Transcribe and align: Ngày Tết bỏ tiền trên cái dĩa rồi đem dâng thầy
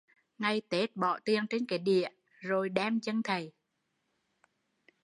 Ngày 0.37 0.61
Tết 0.69 0.95
bỏ 0.95 1.19
tiền 1.25 1.45
trên 1.49 1.65
cái 1.65 1.79
dĩa 1.85 2.07
rồi 2.39 2.69
đem 2.69 2.99
dâng 3.03 3.23
thầy 3.23 3.51